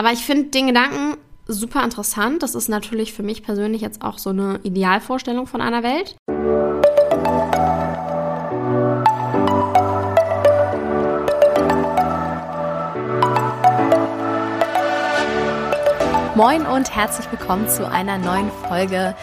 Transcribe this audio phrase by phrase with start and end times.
[0.00, 2.42] Aber ich finde den Gedanken super interessant.
[2.42, 6.16] Das ist natürlich für mich persönlich jetzt auch so eine Idealvorstellung von einer Welt.
[16.34, 19.14] Moin und herzlich willkommen zu einer neuen Folge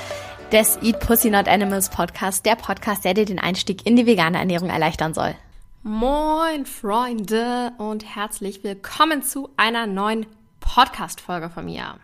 [0.51, 4.37] des Eat Pussy Not Animals Podcast, der Podcast, der dir den Einstieg in die vegane
[4.37, 5.33] Ernährung erleichtern soll.
[5.81, 10.27] Moin Freunde und herzlich willkommen zu einer neuen
[10.77, 11.95] Podcast-Folge von mir.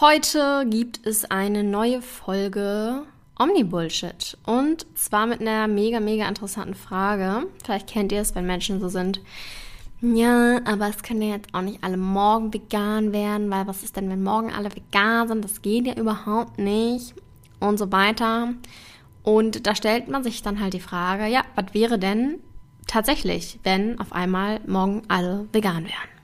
[0.00, 3.02] Heute gibt es eine neue Folge
[3.36, 7.48] Omni-Bullshit und zwar mit einer mega, mega interessanten Frage.
[7.64, 9.20] Vielleicht kennt ihr es, wenn Menschen so sind,
[10.00, 13.96] ja, aber es können ja jetzt auch nicht alle morgen vegan werden, weil was ist
[13.96, 15.44] denn, wenn morgen alle vegan sind?
[15.44, 17.12] Das geht ja überhaupt nicht
[17.58, 18.54] und so weiter.
[19.24, 22.38] Und da stellt man sich dann halt die Frage, ja, was wäre denn
[22.86, 26.17] tatsächlich, wenn auf einmal morgen alle vegan wären?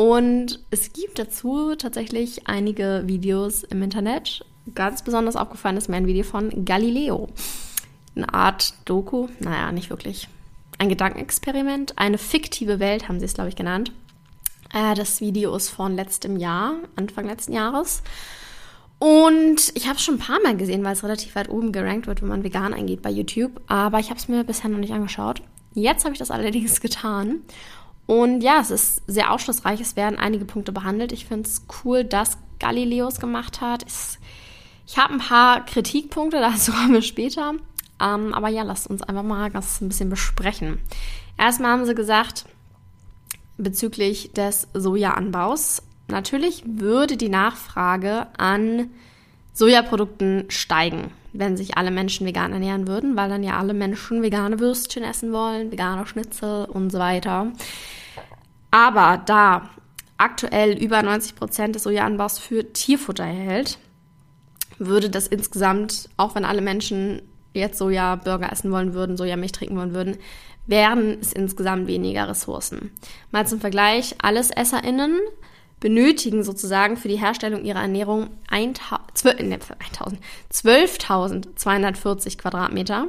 [0.00, 4.46] Und es gibt dazu tatsächlich einige Videos im Internet.
[4.74, 7.28] Ganz besonders aufgefallen ist mir ein Video von Galileo.
[8.16, 10.26] Eine Art Doku, naja, nicht wirklich
[10.78, 13.92] ein Gedankenexperiment, eine fiktive Welt haben sie es, glaube ich, genannt.
[14.72, 18.02] Äh, das Video ist von letztem Jahr, Anfang letzten Jahres.
[18.98, 22.06] Und ich habe es schon ein paar Mal gesehen, weil es relativ weit oben gerankt
[22.06, 23.60] wird, wenn man vegan eingeht bei YouTube.
[23.66, 25.42] Aber ich habe es mir bisher noch nicht angeschaut.
[25.74, 27.42] Jetzt habe ich das allerdings getan.
[28.10, 29.80] Und ja, es ist sehr aufschlussreich.
[29.80, 31.12] Es werden einige Punkte behandelt.
[31.12, 33.86] Ich finde es cool, dass Galileos gemacht hat.
[34.84, 37.52] Ich habe ein paar Kritikpunkte, dazu kommen wir später.
[38.02, 40.80] Ähm, aber ja, lasst uns einfach mal das ein bisschen besprechen.
[41.38, 42.46] Erstmal haben sie gesagt,
[43.58, 48.90] bezüglich des Sojaanbaus, natürlich würde die Nachfrage an
[49.52, 54.60] Sojaprodukten steigen, wenn sich alle Menschen vegan ernähren würden, weil dann ja alle Menschen vegane
[54.60, 57.52] Würstchen essen wollen, vegane Schnitzel und so weiter.
[58.70, 59.70] Aber da
[60.18, 63.78] aktuell über 90 Prozent des Sojaanbaus für Tierfutter erhält,
[64.78, 69.94] würde das insgesamt, auch wenn alle Menschen jetzt Soja-Burger essen wollen würden, Sojamilch trinken wollen
[69.94, 70.18] würden,
[70.66, 72.92] wären es insgesamt weniger Ressourcen.
[73.30, 75.18] Mal zum Vergleich, alles EsserInnen
[75.80, 78.28] benötigen sozusagen für die Herstellung ihrer Ernährung
[80.52, 83.08] 12.240 Quadratmeter.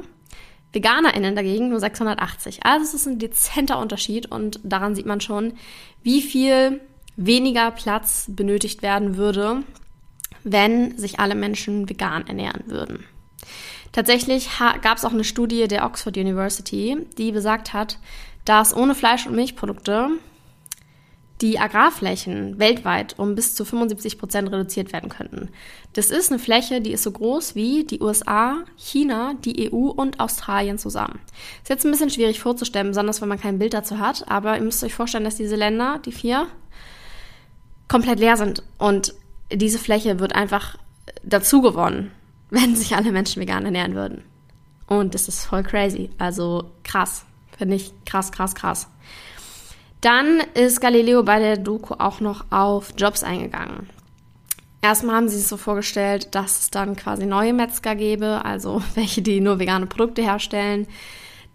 [0.72, 2.64] VeganerInnen dagegen nur 680.
[2.64, 5.52] Also es ist ein dezenter Unterschied und daran sieht man schon,
[6.02, 6.80] wie viel
[7.16, 9.64] weniger Platz benötigt werden würde,
[10.44, 13.04] wenn sich alle Menschen vegan ernähren würden.
[13.92, 14.48] Tatsächlich
[14.80, 17.98] gab es auch eine Studie der Oxford University, die besagt hat,
[18.46, 20.08] dass ohne Fleisch- und Milchprodukte
[21.42, 25.50] die Agrarflächen weltweit um bis zu 75 Prozent reduziert werden könnten.
[25.92, 30.20] Das ist eine Fläche, die ist so groß wie die USA, China, die EU und
[30.20, 31.20] Australien zusammen.
[31.62, 34.62] Ist jetzt ein bisschen schwierig vorzustellen, besonders wenn man kein Bild dazu hat, aber ihr
[34.62, 36.46] müsst euch vorstellen, dass diese Länder, die vier,
[37.88, 39.12] komplett leer sind und
[39.52, 40.78] diese Fläche wird einfach
[41.24, 42.10] dazu gewonnen
[42.52, 44.24] wenn sich alle Menschen vegan ernähren würden.
[44.86, 46.10] Und das ist voll crazy.
[46.18, 47.24] Also krass.
[47.56, 48.88] Finde ich krass, krass, krass.
[50.02, 53.88] Dann ist Galileo bei der Doku auch noch auf Jobs eingegangen.
[54.82, 59.22] Erstmal haben sie es so vorgestellt, dass es dann quasi neue Metzger gäbe, also welche,
[59.22, 60.88] die nur vegane Produkte herstellen,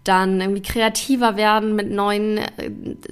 [0.02, 2.70] dann irgendwie kreativer werden, mit neuen äh,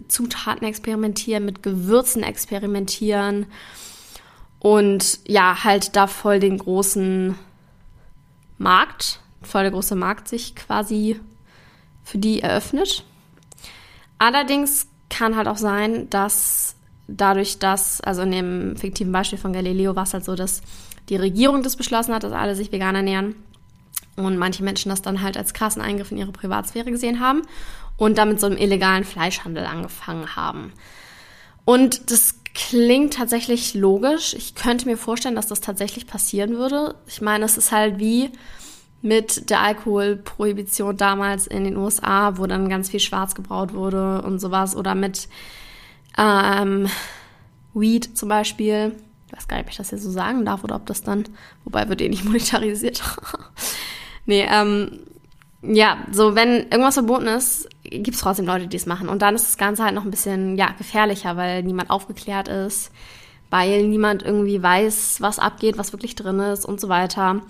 [0.09, 3.45] Zutaten experimentieren, mit Gewürzen experimentieren
[4.59, 7.35] und ja, halt da voll den großen
[8.57, 11.21] Markt, voll der große Markt sich quasi
[12.05, 13.05] für die eröffnet.
[14.19, 16.77] Allerdings kann halt auch sein, dass
[17.09, 20.63] dadurch, dass, also in dem fiktiven Beispiel von Galileo war es halt so, dass
[21.09, 23.37] die Regierung das beschlossen hat, dass alle sich vegan ernähren
[24.17, 27.43] und manche Menschen das dann halt als krassen Eingriff in ihre Privatsphäre gesehen haben
[27.97, 30.73] und damit so einem illegalen Fleischhandel angefangen haben.
[31.65, 34.35] Und das klingt tatsächlich logisch.
[34.35, 36.95] Ich könnte mir vorstellen, dass das tatsächlich passieren würde.
[37.07, 38.31] Ich meine, es ist halt wie
[39.03, 44.41] mit der Alkoholprohibition damals in den USA, wo dann ganz viel schwarz gebraut wurde und
[44.41, 44.77] sowas.
[44.77, 45.29] Oder mit
[46.19, 46.89] ähm,
[47.75, 48.97] Weed zum Beispiel.
[49.27, 51.25] Ich weiß gar nicht, ob ich das hier so sagen darf oder ob das dann,
[51.65, 53.03] wobei wird eh nicht monetarisiert.
[54.27, 55.01] nee, ähm,
[55.63, 59.09] ja, so wenn irgendwas verboten ist, gibt es trotzdem Leute, die es machen.
[59.09, 62.93] Und dann ist das Ganze halt noch ein bisschen ja, gefährlicher, weil niemand aufgeklärt ist,
[63.51, 67.43] weil niemand irgendwie weiß, was abgeht, was wirklich drin ist und so weiter.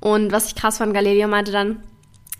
[0.00, 1.82] Und was ich krass fand, Galileo meinte dann,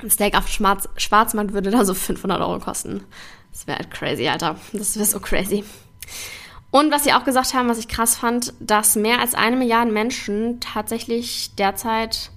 [0.03, 3.03] ein Steak auf Schwarz Schwarzmarkt würde da so 500 Euro kosten.
[3.51, 4.57] Das wäre halt crazy, Alter.
[4.73, 5.65] Das wäre so crazy.
[6.71, 9.91] Und was sie auch gesagt haben, was ich krass fand, dass mehr als eine Milliarde
[9.91, 12.31] Menschen tatsächlich derzeit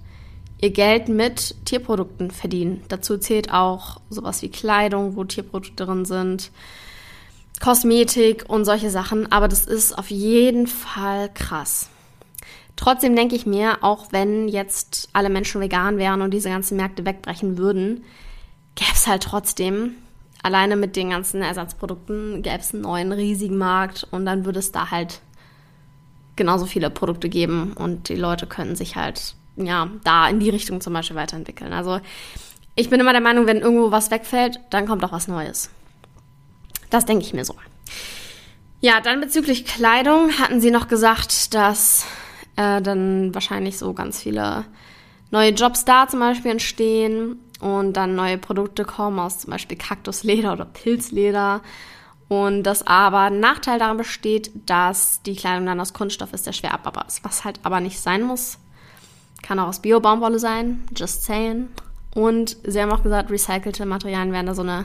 [0.62, 2.82] ihr Geld mit Tierprodukten verdienen.
[2.88, 6.50] Dazu zählt auch sowas wie Kleidung, wo Tierprodukte drin sind.
[7.60, 11.90] Kosmetik und solche Sachen, aber das ist auf jeden Fall krass.
[12.80, 17.04] Trotzdem denke ich mir, auch wenn jetzt alle Menschen vegan wären und diese ganzen Märkte
[17.04, 18.04] wegbrechen würden,
[18.74, 19.96] gäbe es halt trotzdem,
[20.42, 24.72] alleine mit den ganzen Ersatzprodukten, gäbe es einen neuen riesigen Markt und dann würde es
[24.72, 25.20] da halt
[26.36, 30.80] genauso viele Produkte geben und die Leute könnten sich halt, ja, da in die Richtung
[30.80, 31.74] zum Beispiel weiterentwickeln.
[31.74, 32.00] Also
[32.76, 35.68] ich bin immer der Meinung, wenn irgendwo was wegfällt, dann kommt auch was Neues.
[36.88, 37.56] Das denke ich mir so.
[38.80, 42.06] Ja, dann bezüglich Kleidung hatten sie noch gesagt, dass
[42.60, 44.66] äh, dann wahrscheinlich so ganz viele
[45.30, 50.52] neue Jobs da zum Beispiel entstehen und dann neue Produkte kommen aus zum Beispiel Kaktusleder
[50.52, 51.62] oder Pilzleder.
[52.28, 56.52] Und dass aber ein Nachteil daran besteht, dass die Kleidung dann aus Kunststoff ist, der
[56.52, 57.24] schwer abbaubar ist.
[57.24, 58.58] Was halt aber nicht sein muss.
[59.42, 61.70] Kann auch aus Bio-Baumwolle sein, just saying.
[62.14, 64.84] Und sie haben auch gesagt, recycelte Materialien wären da so eine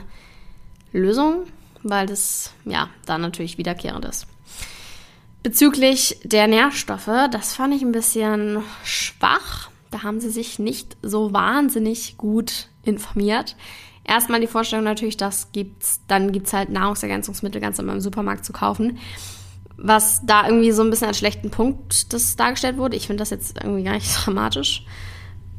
[0.92, 1.44] Lösung,
[1.82, 4.26] weil das ja dann natürlich wiederkehrend ist.
[5.46, 9.70] Bezüglich der Nährstoffe, das fand ich ein bisschen schwach.
[9.92, 13.54] Da haben sie sich nicht so wahnsinnig gut informiert.
[14.02, 18.52] Erstmal die Vorstellung natürlich, das gibt's, dann gibt's halt Nahrungsergänzungsmittel ganz immer im Supermarkt zu
[18.52, 18.98] kaufen.
[19.76, 22.96] Was da irgendwie so ein bisschen als schlechten Punkt das dargestellt wurde.
[22.96, 24.84] Ich finde das jetzt irgendwie gar nicht dramatisch,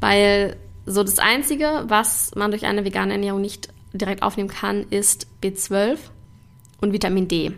[0.00, 5.28] weil so das Einzige, was man durch eine vegane Ernährung nicht direkt aufnehmen kann, ist
[5.42, 5.96] B12
[6.82, 7.54] und Vitamin D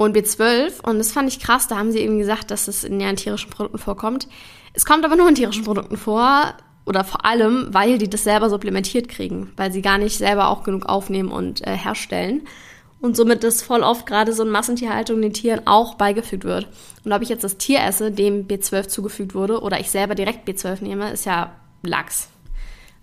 [0.00, 0.80] und B12.
[0.80, 3.50] Und das fand ich krass, da haben sie eben gesagt, dass es in näheren tierischen
[3.50, 4.28] Produkten vorkommt.
[4.72, 6.54] Es kommt aber nur in tierischen Produkten vor,
[6.86, 10.62] oder vor allem, weil die das selber supplementiert kriegen, weil sie gar nicht selber auch
[10.62, 12.48] genug aufnehmen und äh, herstellen.
[13.02, 16.68] Und somit das voll oft gerade so in Massentierhaltung den Tieren auch beigefügt wird.
[17.04, 20.48] Und ob ich jetzt das Tier esse, dem B12 zugefügt wurde, oder ich selber direkt
[20.48, 21.52] B12 nehme, ist ja
[21.82, 22.30] Lachs.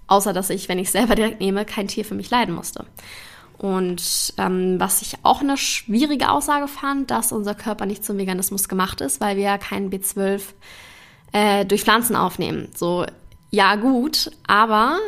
[0.08, 2.86] Außer dass ich, wenn ich selber direkt nehme, kein Tier für mich leiden musste.
[3.58, 8.70] Und ähm, was ich auch eine schwierige Aussage fand, dass unser Körper nicht zum Veganismus
[8.70, 10.42] gemacht ist, weil wir ja keinen B12
[11.32, 12.70] äh, durch Pflanzen aufnehmen.
[12.76, 13.06] So,
[13.50, 15.00] ja gut, aber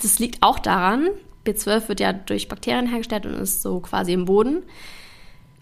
[0.00, 1.08] das liegt auch daran,
[1.44, 4.62] B12 wird ja durch Bakterien hergestellt und ist so quasi im Boden.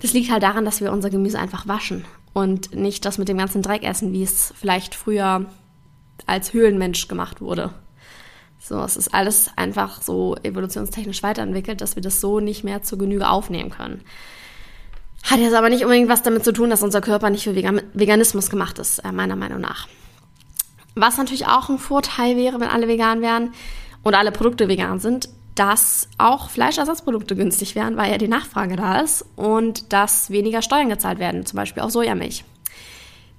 [0.01, 3.39] Das liegt halt daran, dass wir unser Gemüse einfach waschen und nicht das mit dem
[3.39, 5.47] ganzen Dreck essen, wie es vielleicht früher
[6.27, 7.73] als Höhlenmensch gemacht wurde.
[8.67, 12.97] So, es ist alles einfach so evolutionstechnisch weiterentwickelt, dass wir das so nicht mehr zur
[12.97, 14.01] Genüge aufnehmen können.
[15.23, 18.49] Hat jetzt aber nicht unbedingt was damit zu tun, dass unser Körper nicht für Veganismus
[18.49, 19.87] gemacht ist, äh, meiner Meinung nach.
[20.95, 23.53] Was natürlich auch ein Vorteil wäre, wenn alle vegan wären
[24.03, 29.01] und alle Produkte vegan sind, dass auch Fleischersatzprodukte günstig wären, weil ja die Nachfrage da
[29.01, 32.45] ist und dass weniger Steuern gezahlt werden, zum Beispiel auf Sojamilch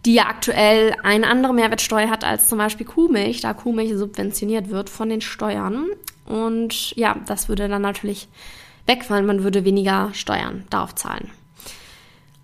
[0.06, 4.90] die ja aktuell eine andere Mehrwertsteuer hat als zum Beispiel Kuhmilch, da Kuhmilch subventioniert wird
[4.90, 5.88] von den Steuern.
[6.26, 8.28] Und ja, das würde dann natürlich
[8.86, 11.32] wegfallen, man würde weniger Steuern darauf zahlen.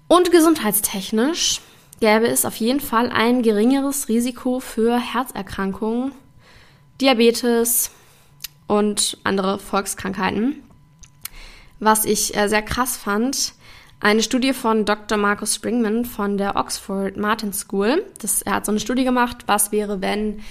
[0.07, 1.61] Und gesundheitstechnisch
[1.99, 6.11] gäbe es auf jeden Fall ein geringeres Risiko für Herzerkrankungen,
[6.99, 7.91] Diabetes
[8.67, 10.63] und andere Volkskrankheiten.
[11.79, 13.53] Was ich äh, sehr krass fand,
[14.01, 15.17] eine Studie von Dr.
[15.17, 18.03] Markus Springman von der Oxford Martin School.
[18.19, 20.41] Das, er hat so eine Studie gemacht, was wäre, wenn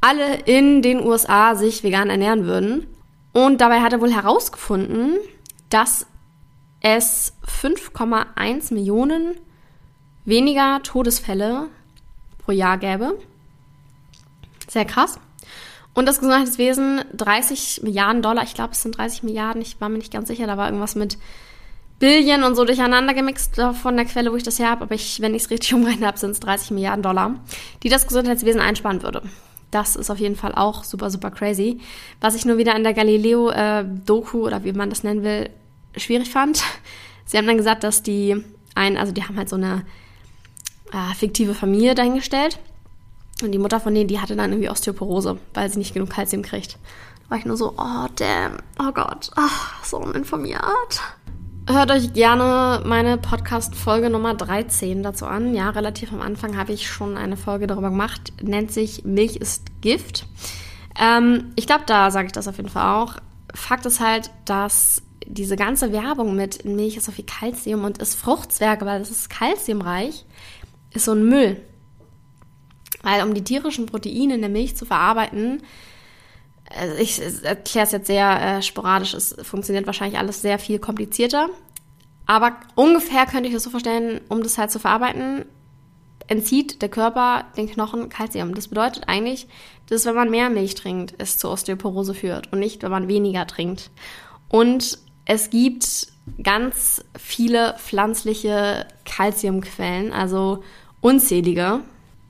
[0.00, 2.86] alle in den USA sich vegan ernähren würden.
[3.32, 5.16] Und dabei hat er wohl herausgefunden,
[5.70, 6.06] dass
[6.80, 9.36] es 5,1 Millionen
[10.24, 11.68] weniger Todesfälle
[12.38, 13.16] pro Jahr gäbe.
[14.66, 15.20] Sehr krass.
[15.94, 19.98] Und das Gesundheitswesen 30 Milliarden Dollar, ich glaube es sind 30 Milliarden, ich war mir
[19.98, 21.18] nicht ganz sicher, da war irgendwas mit
[21.98, 25.20] Billion und so durcheinander gemixt von der Quelle, wo ich das her habe, aber ich,
[25.20, 27.34] wenn ich es richtig umrechne habe, sind es 30 Milliarden Dollar,
[27.82, 29.22] die das Gesundheitswesen einsparen würde.
[29.70, 31.80] Das ist auf jeden Fall auch super, super crazy.
[32.20, 35.50] Was ich nur wieder in der Galileo-Doku äh, oder wie man das nennen will,
[35.96, 36.62] schwierig fand.
[37.26, 38.42] Sie haben dann gesagt, dass die
[38.74, 39.84] ein, also die haben halt so eine
[40.92, 42.58] äh, fiktive Familie dahingestellt.
[43.42, 46.42] Und die Mutter von denen, die hatte dann irgendwie Osteoporose, weil sie nicht genug Kalzium
[46.42, 46.78] kriegt.
[47.24, 51.00] Da war ich nur so, oh damn, oh Gott, oh, so uninformiert.
[51.70, 55.54] Hört euch gerne meine Podcast-Folge Nummer 13 dazu an.
[55.54, 58.32] Ja, relativ am Anfang habe ich schon eine Folge darüber gemacht.
[58.42, 60.24] Nennt sich Milch ist Gift.
[60.98, 63.16] Ähm, ich glaube, da sage ich das auf jeden Fall auch.
[63.54, 68.14] Fakt ist halt, dass diese ganze Werbung mit Milch ist so viel Kalzium und ist
[68.14, 70.24] Fruchtzwerge, weil es ist kalziumreich,
[70.94, 71.60] ist so ein Müll.
[73.02, 75.60] Weil um die tierischen Proteine in der Milch zu verarbeiten,
[76.76, 81.48] also ich erkläre es jetzt sehr äh, sporadisch, es funktioniert wahrscheinlich alles sehr viel komplizierter.
[82.26, 85.46] Aber ungefähr könnte ich das so vorstellen, um das halt zu verarbeiten,
[86.26, 88.54] entzieht der Körper den Knochen Kalzium.
[88.54, 89.48] Das bedeutet eigentlich,
[89.88, 93.46] dass wenn man mehr Milch trinkt, es zur Osteoporose führt und nicht, wenn man weniger
[93.46, 93.90] trinkt.
[94.48, 96.08] Und es gibt
[96.42, 100.62] ganz viele pflanzliche Kalziumquellen, also
[101.00, 101.80] unzählige.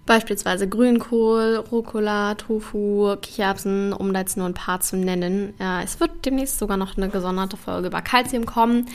[0.08, 5.52] Beispielsweise Grünkohl, Rucola, Tofu, Kichererbsen, um da jetzt nur ein paar zu nennen.
[5.60, 8.88] Ja, es wird demnächst sogar noch eine gesonderte Folge über Kalzium kommen.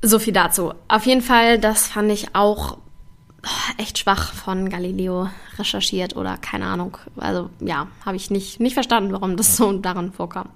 [0.00, 0.72] So viel dazu.
[0.86, 2.78] Auf jeden Fall, das fand ich auch
[3.78, 5.28] echt schwach von Galileo
[5.58, 6.96] recherchiert oder keine Ahnung.
[7.16, 10.50] Also ja, habe ich nicht, nicht verstanden, warum das so darin vorkam.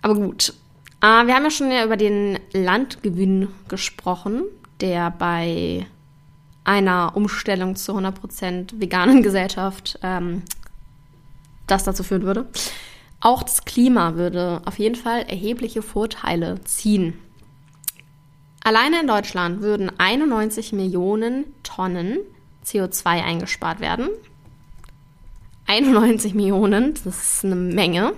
[0.00, 0.54] Aber gut.
[1.00, 4.44] Äh, wir haben ja schon über den Landgewinn gesprochen,
[4.80, 5.86] der bei
[6.68, 10.42] einer Umstellung zur 100% veganen Gesellschaft ähm,
[11.66, 12.46] das dazu führen würde.
[13.20, 17.14] Auch das Klima würde auf jeden Fall erhebliche Vorteile ziehen.
[18.62, 22.18] Alleine in Deutschland würden 91 Millionen Tonnen
[22.66, 24.10] CO2 eingespart werden.
[25.66, 28.12] 91 Millionen, das ist eine Menge.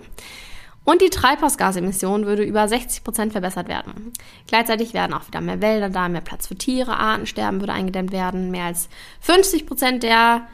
[0.91, 4.13] Und die Treibhausgasemission würde über 60 Prozent verbessert werden.
[4.49, 8.51] Gleichzeitig werden auch wieder mehr Wälder da, mehr Platz für Tiere, Artensterben würde eingedämmt werden.
[8.51, 8.89] Mehr als
[9.21, 10.49] 50 Prozent der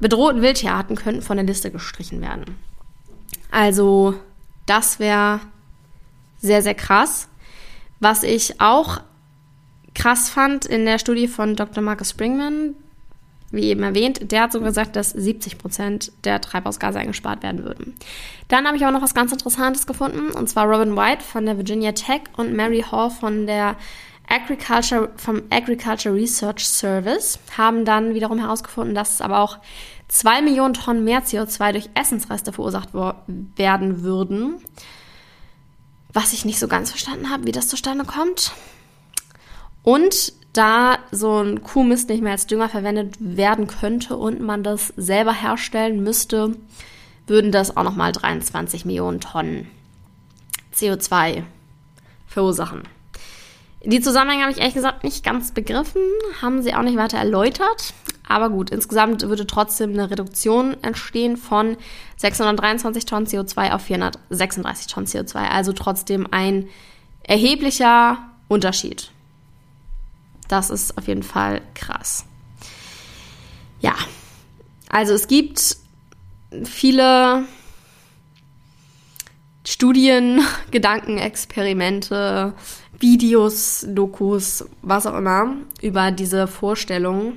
[0.00, 2.58] bedrohten Wildtierarten könnten von der Liste gestrichen werden.
[3.52, 4.14] Also,
[4.66, 5.38] das wäre
[6.38, 7.28] sehr, sehr krass.
[8.00, 9.00] Was ich auch
[9.94, 11.84] krass fand in der Studie von Dr.
[11.84, 12.74] Marcus Springman,
[13.50, 17.94] wie eben erwähnt, der hat sogar gesagt, dass 70 Prozent der Treibhausgase eingespart werden würden.
[18.48, 21.56] Dann habe ich auch noch was ganz Interessantes gefunden, und zwar Robin White von der
[21.56, 23.76] Virginia Tech und Mary Hall von der
[24.28, 29.58] Agriculture, vom Agriculture Research Service haben dann wiederum herausgefunden, dass es aber auch
[30.08, 34.56] zwei Millionen Tonnen mehr CO2 durch Essensreste verursacht werden würden.
[36.12, 38.52] Was ich nicht so ganz verstanden habe, wie das zustande kommt.
[39.82, 44.92] Und da so ein Kuhmist nicht mehr als Dünger verwendet werden könnte und man das
[44.96, 46.56] selber herstellen müsste,
[47.26, 49.68] würden das auch nochmal 23 Millionen Tonnen
[50.74, 51.42] CO2
[52.26, 52.82] verursachen.
[53.84, 56.02] Die Zusammenhänge habe ich ehrlich gesagt nicht ganz begriffen,
[56.42, 57.94] haben sie auch nicht weiter erläutert.
[58.28, 61.76] Aber gut, insgesamt würde trotzdem eine Reduktion entstehen von
[62.16, 65.36] 623 Tonnen CO2 auf 436 Tonnen CO2.
[65.36, 66.68] Also trotzdem ein
[67.22, 69.12] erheblicher Unterschied.
[70.48, 72.24] Das ist auf jeden Fall krass.
[73.80, 73.94] Ja,
[74.88, 75.76] also es gibt
[76.64, 77.44] viele
[79.66, 82.54] Studien, Gedankenexperimente,
[82.98, 87.34] Videos, Dokus, was auch immer, über diese Vorstellung,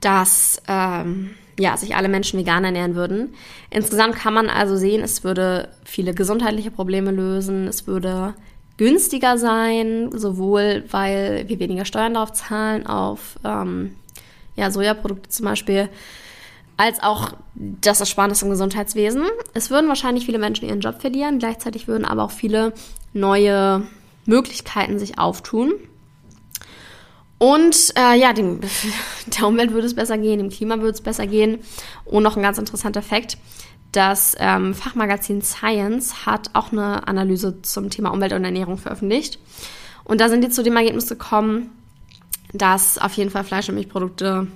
[0.00, 3.34] dass ähm, ja, sich alle Menschen vegan ernähren würden.
[3.70, 8.34] Insgesamt kann man also sehen, es würde viele gesundheitliche Probleme lösen, es würde
[8.82, 13.94] günstiger sein, sowohl weil wir weniger Steuern darauf zahlen, auf ähm,
[14.56, 15.88] ja, Sojaprodukte zum Beispiel,
[16.76, 19.22] als auch das Ersparnis im Gesundheitswesen.
[19.54, 22.72] Es würden wahrscheinlich viele Menschen ihren Job verlieren, gleichzeitig würden aber auch viele
[23.12, 23.86] neue
[24.26, 25.74] Möglichkeiten sich auftun.
[27.38, 28.62] Und äh, ja, dem,
[29.38, 31.60] der Umwelt würde es besser gehen, dem Klima würde es besser gehen.
[32.04, 33.38] Und noch ein ganz interessanter Fakt.
[33.92, 39.38] Das ähm, Fachmagazin Science hat auch eine Analyse zum Thema Umwelt und Ernährung veröffentlicht.
[40.04, 41.70] Und da sind die zu dem Ergebnis gekommen,
[42.52, 44.46] dass auf jeden Fall Fleisch- und Milchprodukte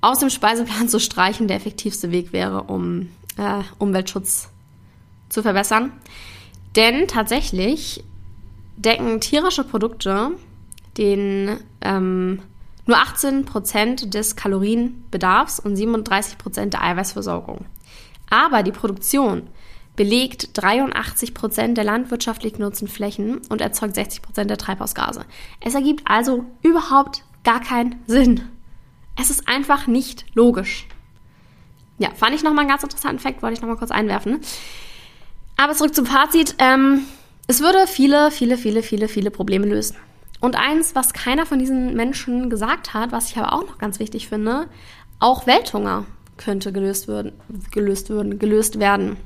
[0.00, 4.48] aus dem Speiseplan zu streichen der effektivste Weg wäre, um äh, Umweltschutz
[5.28, 5.92] zu verbessern.
[6.76, 8.04] Denn tatsächlich
[8.76, 10.30] decken tierische Produkte
[10.96, 12.40] den ähm,
[12.86, 17.64] nur 18% des Kalorienbedarfs und 37% der Eiweißversorgung.
[18.30, 19.48] Aber die Produktion
[19.96, 25.26] belegt 83 Prozent der landwirtschaftlich genutzten Flächen und erzeugt 60 Prozent der Treibhausgase.
[25.60, 28.48] Es ergibt also überhaupt gar keinen Sinn.
[29.20, 30.86] Es ist einfach nicht logisch.
[31.98, 34.40] Ja, fand ich nochmal einen ganz interessanten Fakt, wollte ich nochmal kurz einwerfen.
[35.58, 36.54] Aber zurück zum Fazit.
[36.58, 37.02] Ähm,
[37.46, 39.96] es würde viele, viele, viele, viele, viele Probleme lösen.
[40.40, 43.98] Und eins, was keiner von diesen Menschen gesagt hat, was ich aber auch noch ganz
[43.98, 44.68] wichtig finde,
[45.18, 46.06] auch Welthunger
[46.40, 47.32] könnte gelöst, würden,
[47.70, 49.16] gelöst, würden, gelöst werden.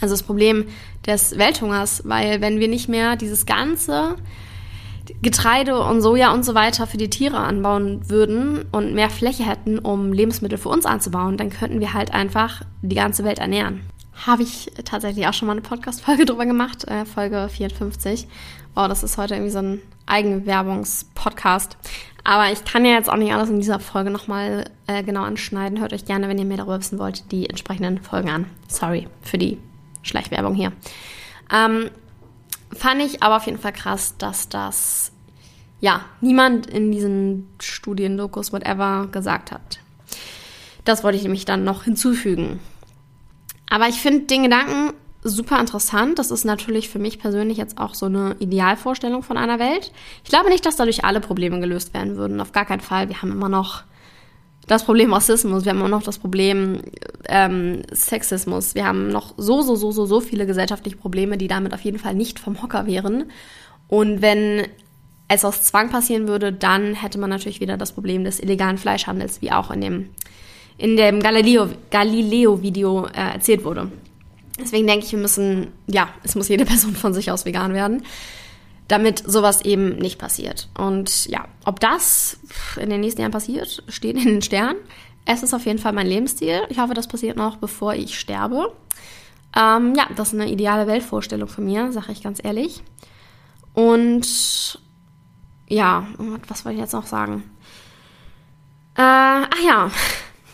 [0.00, 0.66] Also das Problem
[1.06, 4.16] des Welthungers, weil wenn wir nicht mehr dieses ganze
[5.22, 9.78] Getreide und Soja und so weiter für die Tiere anbauen würden und mehr Fläche hätten,
[9.78, 13.82] um Lebensmittel für uns anzubauen, dann könnten wir halt einfach die ganze Welt ernähren.
[14.26, 18.26] Habe ich tatsächlich auch schon mal eine Podcast-Folge drüber gemacht, äh, Folge 54.
[18.74, 21.76] Wow, das ist heute irgendwie so ein Eigenwerbungspodcast.
[22.24, 25.80] Aber ich kann ja jetzt auch nicht alles in dieser Folge nochmal äh, genau anschneiden.
[25.80, 28.46] Hört euch gerne, wenn ihr mehr darüber wissen wollt, die entsprechenden Folgen an.
[28.68, 29.58] Sorry für die
[30.02, 30.72] Schleichwerbung hier.
[31.52, 31.90] Ähm,
[32.72, 35.12] fand ich aber auf jeden Fall krass, dass das
[35.80, 39.78] ja niemand in diesen Studien, Dokus, whatever gesagt hat.
[40.84, 42.60] Das wollte ich nämlich dann noch hinzufügen.
[43.68, 44.94] Aber ich finde den Gedanken
[45.28, 46.18] super interessant.
[46.18, 49.92] Das ist natürlich für mich persönlich jetzt auch so eine Idealvorstellung von einer Welt.
[50.24, 52.40] Ich glaube nicht, dass dadurch alle Probleme gelöst werden würden.
[52.40, 53.08] Auf gar keinen Fall.
[53.08, 53.84] Wir haben immer noch
[54.66, 56.80] das Problem Rassismus, wir haben immer noch das Problem
[57.28, 58.74] ähm, Sexismus.
[58.74, 61.98] Wir haben noch so, so, so, so, so viele gesellschaftliche Probleme, die damit auf jeden
[61.98, 63.30] Fall nicht vom Hocker wären.
[63.88, 64.66] Und wenn
[65.28, 69.40] es aus Zwang passieren würde, dann hätte man natürlich wieder das Problem des illegalen Fleischhandels,
[69.40, 70.08] wie auch in dem,
[70.78, 73.90] in dem Galileo-Video Galileo äh, erzählt wurde.
[74.58, 78.04] Deswegen denke ich, wir müssen, ja, es muss jede Person von sich aus vegan werden,
[78.88, 80.68] damit sowas eben nicht passiert.
[80.78, 82.38] Und ja, ob das
[82.80, 84.76] in den nächsten Jahren passiert, steht in den Sternen.
[85.24, 86.62] Es ist auf jeden Fall mein Lebensstil.
[86.68, 88.72] Ich hoffe, das passiert noch, bevor ich sterbe.
[89.56, 92.82] Ähm, ja, das ist eine ideale Weltvorstellung von mir, sage ich ganz ehrlich.
[93.74, 94.80] Und
[95.68, 96.06] ja,
[96.48, 97.42] was wollte ich jetzt noch sagen?
[98.94, 99.90] Äh, ach ja,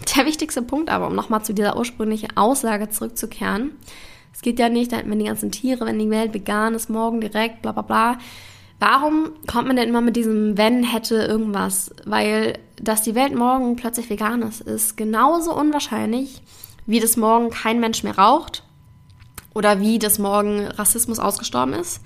[0.04, 3.72] der wichtigste Punkt aber, um nochmal zu dieser ursprünglichen Aussage zurückzukehren.
[4.32, 7.62] Es geht ja nicht, wenn die ganzen Tiere, wenn die Welt vegan ist, morgen direkt,
[7.62, 8.18] bla bla bla.
[8.78, 11.92] Warum kommt man denn immer mit diesem wenn, hätte, irgendwas?
[12.04, 16.42] Weil, dass die Welt morgen plötzlich vegan ist, ist genauso unwahrscheinlich,
[16.86, 18.64] wie das morgen kein Mensch mehr raucht
[19.54, 22.00] oder wie das morgen Rassismus ausgestorben ist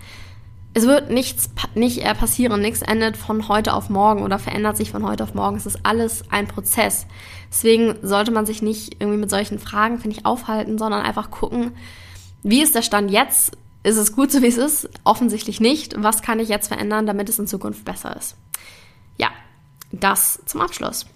[0.77, 4.91] es wird nichts nicht äh, passieren, nichts endet von heute auf morgen oder verändert sich
[4.91, 5.57] von heute auf morgen.
[5.57, 7.07] Es ist alles ein Prozess.
[7.49, 11.73] Deswegen sollte man sich nicht irgendwie mit solchen Fragen, finde ich, aufhalten, sondern einfach gucken,
[12.43, 13.57] wie ist der Stand jetzt?
[13.85, 14.91] Ist es gut so, wie es ist?
[15.03, 15.95] Offensichtlich nicht.
[15.97, 18.37] Was kann ich jetzt verändern, damit es in Zukunft besser ist?
[19.17, 19.31] Ja,
[19.93, 21.07] das zum Abschluss.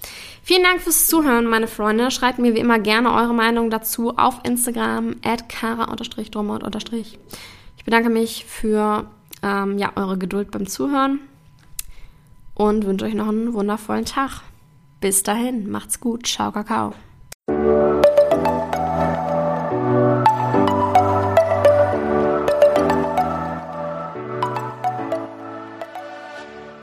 [0.43, 2.11] Vielen Dank fürs Zuhören, meine Freunde.
[2.11, 7.19] Schreibt mir wie immer gerne eure Meinung dazu auf Instagram at kara-dromot-
[7.77, 9.05] Ich bedanke mich für
[9.43, 11.21] ähm, ja, eure Geduld beim Zuhören
[12.55, 14.43] und wünsche euch noch einen wundervollen Tag.
[15.01, 16.27] Bis dahin, macht's gut.
[16.27, 16.95] Ciao, Kakao.